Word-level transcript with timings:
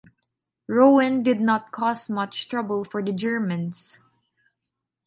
Rouen 0.67 1.21
did 1.21 1.39
not 1.39 1.71
cause 1.71 2.09
much 2.09 2.49
trouble 2.49 2.83
for 2.83 3.03
the 3.03 3.13
Germans. 3.13 3.99